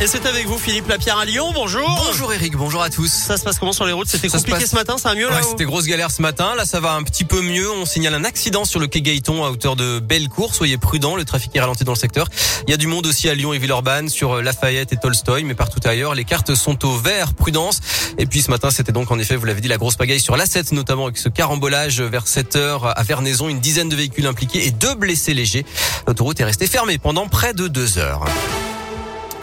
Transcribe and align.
Et 0.00 0.06
c'est 0.06 0.26
avec 0.26 0.46
vous 0.46 0.58
Philippe 0.58 0.88
Lapierre 0.88 1.16
à 1.18 1.24
Lyon, 1.24 1.50
bonjour 1.54 1.88
Bonjour 2.06 2.30
Eric, 2.32 2.56
bonjour 2.56 2.82
à 2.82 2.90
tous. 2.90 3.10
Ça 3.10 3.36
se 3.38 3.44
passe 3.44 3.58
comment 3.58 3.72
sur 3.72 3.86
les 3.86 3.92
routes? 3.92 4.08
C'était 4.08 4.28
compliqué 4.28 4.58
passe- 4.58 4.70
ce 4.70 4.74
matin, 4.74 4.98
ça 4.98 5.10
va 5.10 5.14
mieux 5.14 5.30
là 5.30 5.36
Ouais, 5.36 5.42
ou- 5.46 5.50
c'était 5.50 5.64
grosse 5.64 5.86
galère 5.86 6.10
ce 6.10 6.20
matin. 6.20 6.54
Là, 6.56 6.66
ça 6.66 6.80
va 6.80 6.92
un 6.92 7.02
petit 7.04 7.24
peu 7.24 7.40
mieux. 7.40 7.70
On 7.70 7.86
signale 7.86 8.12
un 8.14 8.24
accident 8.24 8.64
sur 8.66 8.80
le 8.80 8.86
quai 8.86 9.00
Gaëton 9.00 9.44
à 9.44 9.50
hauteur 9.50 9.76
de 9.76 10.00
Bellecour. 10.00 10.54
Soyez 10.54 10.76
prudents. 10.78 11.16
Le 11.16 11.24
trafic 11.24 11.54
est 11.56 11.60
ralenti 11.60 11.84
dans 11.84 11.92
le 11.92 11.98
secteur. 11.98 12.28
Il 12.66 12.70
y 12.70 12.74
a 12.74 12.76
du 12.76 12.86
monde 12.86 13.06
aussi 13.06 13.28
à 13.30 13.34
Lyon 13.34 13.54
et 13.54 13.58
Villeurbanne 13.58 14.08
sur 14.10 14.42
Lafayette 14.42 14.92
et 14.92 14.96
Tolstoy, 14.96 15.44
mais 15.44 15.54
partout 15.54 15.80
ailleurs. 15.88 16.14
Les 16.14 16.24
cartes 16.24 16.54
sont 16.54 16.84
au 16.84 16.98
vert. 16.98 17.32
Prudence. 17.32 17.80
Et 18.18 18.26
puis 18.26 18.42
ce 18.42 18.50
matin, 18.50 18.70
c'était 18.70 18.92
donc 18.92 19.10
en 19.10 19.18
effet, 19.18 19.36
vous 19.36 19.46
l'avez 19.46 19.60
dit, 19.62 19.68
la 19.68 19.78
grosse 19.78 19.96
pagaille 19.96 20.20
sur 20.20 20.36
l'A7, 20.36 20.74
notamment 20.74 21.04
avec 21.04 21.16
ce 21.18 21.28
carambolage 21.30 22.02
vers 22.02 22.26
7 22.26 22.56
heures 22.56 22.98
à 22.98 23.02
Vernaison. 23.04 23.48
Une 23.48 23.60
dizaine 23.60 23.88
de 23.88 23.96
véhicules 23.96 24.26
impliqués 24.26 24.66
et 24.66 24.70
deux 24.70 24.94
blessés 24.96 25.34
légers. 25.34 25.64
L'autoroute 26.06 26.40
est 26.40 26.44
restée 26.44 26.66
fermée 26.66 26.98
pendant 26.98 27.26
près 27.28 27.54
de 27.54 27.68
deux 27.68 27.96
heures. 27.98 28.24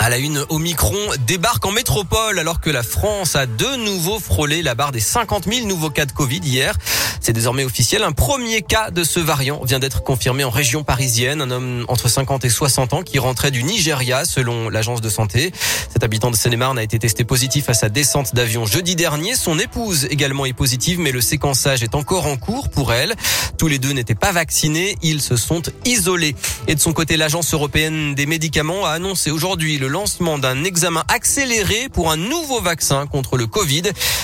À 0.03 0.09
la 0.09 0.17
une, 0.17 0.43
Omicron 0.49 0.97
débarque 1.27 1.63
en 1.63 1.69
métropole 1.69 2.39
alors 2.39 2.59
que 2.59 2.71
la 2.71 2.81
France 2.81 3.35
a 3.35 3.45
de 3.45 3.85
nouveau 3.85 4.19
frôlé 4.19 4.63
la 4.63 4.73
barre 4.73 4.91
des 4.91 4.99
50 4.99 5.45
000 5.45 5.67
nouveaux 5.67 5.91
cas 5.91 6.07
de 6.07 6.11
Covid 6.11 6.39
hier. 6.39 6.75
C'est 7.23 7.33
désormais 7.33 7.63
officiel. 7.63 8.01
Un 8.01 8.13
premier 8.13 8.63
cas 8.63 8.89
de 8.89 9.03
ce 9.03 9.19
variant 9.19 9.63
vient 9.63 9.77
d'être 9.77 10.01
confirmé 10.01 10.43
en 10.43 10.49
région 10.49 10.83
parisienne. 10.83 11.39
Un 11.39 11.51
homme 11.51 11.85
entre 11.87 12.09
50 12.09 12.45
et 12.45 12.49
60 12.49 12.93
ans 12.95 13.03
qui 13.03 13.19
rentrait 13.19 13.51
du 13.51 13.61
Nigeria 13.61 14.25
selon 14.25 14.69
l'agence 14.69 15.01
de 15.01 15.09
santé. 15.09 15.51
Cet 15.93 16.03
habitant 16.03 16.31
de 16.31 16.35
Seine-et-Marne 16.35 16.79
a 16.79 16.83
été 16.83 16.97
testé 16.97 17.23
positif 17.23 17.69
à 17.69 17.75
sa 17.75 17.89
descente 17.89 18.33
d'avion 18.33 18.65
jeudi 18.65 18.95
dernier. 18.95 19.35
Son 19.35 19.59
épouse 19.59 20.07
également 20.09 20.47
est 20.47 20.53
positive 20.53 20.99
mais 20.99 21.11
le 21.11 21.21
séquençage 21.21 21.83
est 21.83 21.93
encore 21.93 22.25
en 22.25 22.37
cours 22.37 22.69
pour 22.69 22.91
elle. 22.91 23.13
Tous 23.59 23.67
les 23.67 23.77
deux 23.77 23.91
n'étaient 23.91 24.15
pas 24.15 24.31
vaccinés. 24.31 24.97
Ils 25.03 25.21
se 25.21 25.35
sont 25.35 25.61
isolés. 25.85 26.35
Et 26.67 26.73
de 26.73 26.79
son 26.79 26.91
côté, 26.91 27.17
l'agence 27.17 27.53
européenne 27.53 28.15
des 28.15 28.25
médicaments 28.25 28.87
a 28.87 28.93
annoncé 28.93 29.29
aujourd'hui 29.29 29.77
le 29.77 29.89
lancement 29.89 30.39
d'un 30.39 30.63
examen 30.63 31.03
accéléré 31.07 31.87
pour 31.93 32.09
un 32.11 32.17
nouveau 32.17 32.61
vaccin 32.61 33.05
contre 33.05 33.37
le 33.37 33.45
Covid, 33.45 33.83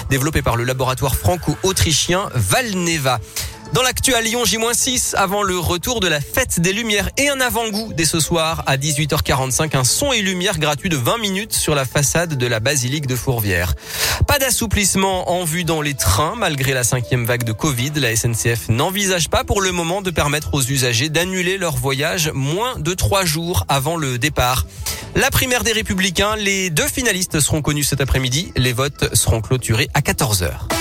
développé 0.09 0.41
par 0.41 0.55
le 0.55 0.63
laboratoire 0.63 1.15
franco-autrichien 1.15 2.29
Valneva. 2.33 2.86
Dans 3.73 3.81
l'actu 3.81 4.13
à 4.13 4.21
Lyon, 4.21 4.45
J-6, 4.45 5.13
avant 5.15 5.43
le 5.43 5.59
retour 5.59 5.99
de 5.99 6.07
la 6.07 6.21
fête 6.21 6.61
des 6.61 6.71
Lumières 6.71 7.09
et 7.17 7.27
un 7.27 7.41
avant-goût 7.41 7.91
dès 7.93 8.05
ce 8.05 8.21
soir 8.21 8.63
à 8.65 8.77
18h45, 8.77 9.75
un 9.75 9.83
son 9.83 10.13
et 10.13 10.21
lumière 10.21 10.57
gratuit 10.57 10.87
de 10.87 10.95
20 10.95 11.17
minutes 11.17 11.51
sur 11.51 11.75
la 11.75 11.83
façade 11.83 12.35
de 12.35 12.47
la 12.47 12.61
basilique 12.61 13.05
de 13.05 13.17
Fourvière. 13.17 13.73
Pas 14.25 14.39
d'assouplissement 14.39 15.29
en 15.29 15.43
vue 15.43 15.65
dans 15.65 15.81
les 15.81 15.95
trains 15.95 16.35
malgré 16.37 16.73
la 16.73 16.85
cinquième 16.85 17.25
vague 17.25 17.43
de 17.43 17.51
Covid. 17.51 17.91
La 17.97 18.15
SNCF 18.15 18.69
n'envisage 18.69 19.27
pas 19.27 19.43
pour 19.43 19.59
le 19.59 19.73
moment 19.73 20.01
de 20.01 20.11
permettre 20.11 20.53
aux 20.53 20.63
usagers 20.63 21.09
d'annuler 21.09 21.57
leur 21.57 21.75
voyage 21.75 22.31
moins 22.33 22.79
de 22.79 22.93
trois 22.93 23.25
jours 23.25 23.65
avant 23.67 23.97
le 23.97 24.17
départ. 24.17 24.65
La 25.15 25.29
primaire 25.29 25.65
des 25.65 25.73
Républicains, 25.73 26.37
les 26.37 26.69
deux 26.69 26.87
finalistes 26.87 27.41
seront 27.41 27.61
connus 27.61 27.83
cet 27.83 27.99
après-midi. 27.99 28.53
Les 28.55 28.71
votes 28.71 29.13
seront 29.13 29.41
clôturés 29.41 29.89
à 29.93 29.99
14h. 29.99 30.76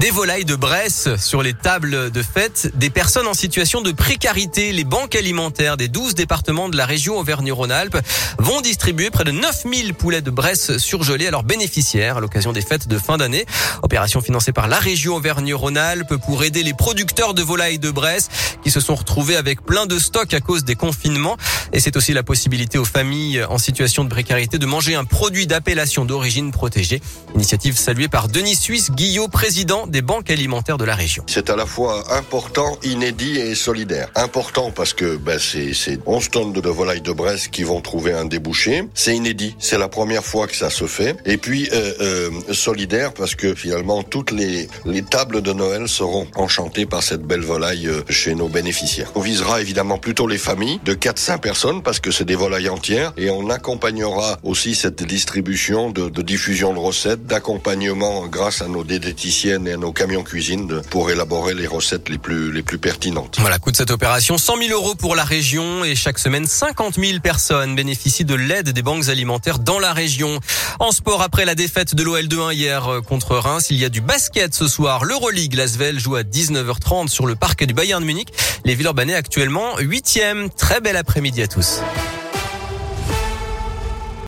Des 0.00 0.10
volailles 0.10 0.44
de 0.44 0.56
Bresse 0.56 1.08
sur 1.16 1.42
les 1.42 1.54
tables 1.54 2.10
de 2.10 2.22
fête, 2.22 2.70
des 2.74 2.90
personnes 2.90 3.26
en 3.26 3.32
situation 3.32 3.80
de 3.80 3.92
précarité, 3.92 4.72
les 4.72 4.84
banques 4.84 5.14
alimentaires 5.14 5.78
des 5.78 5.88
12 5.88 6.14
départements 6.14 6.68
de 6.68 6.76
la 6.76 6.84
région 6.84 7.16
Auvergne-Rhône-Alpes 7.18 7.96
vont 8.38 8.60
distribuer 8.60 9.08
près 9.08 9.24
de 9.24 9.30
9000 9.30 9.94
poulets 9.94 10.20
de 10.20 10.30
Bresse 10.30 10.76
surgelés 10.76 11.28
à 11.28 11.30
leurs 11.30 11.44
bénéficiaires 11.44 12.18
à 12.18 12.20
l'occasion 12.20 12.52
des 12.52 12.60
fêtes 12.60 12.88
de 12.88 12.98
fin 12.98 13.16
d'année. 13.16 13.46
Opération 13.82 14.20
financée 14.20 14.52
par 14.52 14.68
la 14.68 14.78
région 14.78 15.16
Auvergne-Rhône-Alpes 15.16 16.16
pour 16.26 16.44
aider 16.44 16.62
les 16.62 16.74
producteurs 16.74 17.32
de 17.32 17.42
volailles 17.42 17.78
de 17.78 17.90
Bresse 17.90 18.28
qui 18.62 18.70
se 18.70 18.80
sont 18.80 18.96
retrouvés 18.96 19.36
avec 19.36 19.64
plein 19.64 19.86
de 19.86 19.98
stocks 19.98 20.34
à 20.34 20.40
cause 20.40 20.64
des 20.64 20.74
confinements. 20.74 21.38
Et 21.72 21.80
c'est 21.80 21.96
aussi 21.96 22.12
la 22.12 22.22
possibilité 22.22 22.76
aux 22.76 22.84
familles 22.84 23.42
en 23.48 23.56
situation 23.56 24.04
de 24.04 24.10
précarité 24.10 24.58
de 24.58 24.66
manger 24.66 24.94
un 24.94 25.04
produit 25.04 25.46
d'appellation 25.46 26.04
d'origine 26.04 26.52
protégée. 26.52 27.00
Initiative 27.34 27.78
saluée 27.78 28.08
par 28.08 28.28
Denis 28.28 28.56
Suisse 28.56 28.90
Guillot, 28.90 29.28
président 29.28 29.85
des 29.88 30.02
banques 30.02 30.30
alimentaires 30.30 30.78
de 30.78 30.84
la 30.84 30.94
région. 30.94 31.24
C'est 31.26 31.50
à 31.50 31.56
la 31.56 31.66
fois 31.66 32.04
important, 32.16 32.78
inédit 32.82 33.38
et 33.38 33.54
solidaire. 33.54 34.08
Important 34.14 34.70
parce 34.70 34.92
que 34.92 35.16
ben, 35.16 35.38
c'est 35.38 35.74
c'est 35.74 35.98
11 36.06 36.30
tonnes 36.30 36.52
de, 36.52 36.60
de 36.60 36.68
volailles 36.68 37.00
de 37.00 37.12
Bresse 37.12 37.48
qui 37.48 37.62
vont 37.62 37.80
trouver 37.80 38.12
un 38.12 38.24
débouché. 38.24 38.84
C'est 38.94 39.14
inédit, 39.14 39.56
c'est 39.58 39.78
la 39.78 39.88
première 39.88 40.24
fois 40.24 40.46
que 40.46 40.56
ça 40.56 40.70
se 40.70 40.86
fait. 40.86 41.16
Et 41.24 41.36
puis 41.36 41.68
euh, 41.72 41.92
euh, 42.00 42.30
solidaire 42.52 43.12
parce 43.12 43.34
que 43.34 43.54
finalement 43.54 44.02
toutes 44.02 44.30
les, 44.30 44.68
les 44.84 45.02
tables 45.02 45.42
de 45.42 45.52
Noël 45.52 45.88
seront 45.88 46.26
enchantées 46.36 46.86
par 46.86 47.02
cette 47.02 47.22
belle 47.22 47.40
volaille 47.40 47.86
euh, 47.86 48.02
chez 48.08 48.34
nos 48.34 48.48
bénéficiaires. 48.48 49.10
On 49.14 49.20
visera 49.20 49.60
évidemment 49.60 49.98
plutôt 49.98 50.26
les 50.26 50.38
familles 50.38 50.80
de 50.84 50.94
4-5 50.94 51.40
personnes 51.40 51.82
parce 51.82 52.00
que 52.00 52.10
c'est 52.10 52.24
des 52.24 52.34
volailles 52.34 52.68
entières 52.68 53.12
et 53.16 53.30
on 53.30 53.50
accompagnera 53.50 54.38
aussi 54.42 54.74
cette 54.74 55.02
distribution 55.02 55.90
de, 55.90 56.08
de 56.08 56.22
diffusion 56.22 56.72
de 56.72 56.78
recettes, 56.78 57.26
d'accompagnement 57.26 58.26
grâce 58.26 58.62
à 58.62 58.68
nos 58.68 58.84
diététiciennes 58.84 59.66
et 59.66 59.75
à 59.76 59.78
nos 59.78 59.92
camions 59.92 60.22
cuisine 60.22 60.80
pour 60.88 61.10
élaborer 61.10 61.52
les 61.52 61.66
recettes 61.66 62.08
les 62.08 62.16
plus, 62.16 62.50
les 62.50 62.62
plus 62.62 62.78
pertinentes. 62.78 63.36
Voilà, 63.40 63.58
coût 63.58 63.70
de 63.70 63.76
cette 63.76 63.90
opération, 63.90 64.38
100 64.38 64.56
000 64.68 64.70
euros 64.72 64.94
pour 64.94 65.14
la 65.14 65.24
région 65.24 65.84
et 65.84 65.94
chaque 65.94 66.18
semaine, 66.18 66.46
50 66.46 66.94
000 66.94 67.20
personnes 67.20 67.76
bénéficient 67.76 68.24
de 68.24 68.34
l'aide 68.34 68.70
des 68.70 68.80
banques 68.80 69.08
alimentaires 69.08 69.58
dans 69.58 69.78
la 69.78 69.92
région. 69.92 70.40
En 70.80 70.92
sport, 70.92 71.20
après 71.20 71.44
la 71.44 71.54
défaite 71.54 71.94
de 71.94 72.02
l'OL 72.02 72.24
2-1 72.24 72.54
hier 72.54 72.90
euh, 72.90 73.00
contre 73.02 73.36
Reims, 73.36 73.66
il 73.68 73.76
y 73.76 73.84
a 73.84 73.90
du 73.90 74.00
basket 74.00 74.54
ce 74.54 74.66
soir. 74.66 75.04
L'Euroleague, 75.04 75.54
Lasvel 75.54 76.00
joue 76.00 76.16
à 76.16 76.22
19h30 76.22 77.08
sur 77.08 77.26
le 77.26 77.34
parc 77.34 77.62
du 77.64 77.74
Bayern 77.74 78.00
de 78.00 78.06
Munich. 78.06 78.32
Les 78.64 78.74
Villeurbanais 78.74 79.14
actuellement 79.14 79.76
8e. 79.76 80.48
Très 80.56 80.80
bel 80.80 80.96
après-midi 80.96 81.42
à 81.42 81.48
tous. 81.48 81.82